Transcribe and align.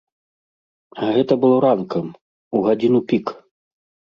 А 1.03 1.09
гэта 1.17 1.33
было 1.43 1.57
ранкам, 1.67 2.07
у 2.55 2.63
гадзіну 2.71 3.05
пік. 3.15 3.27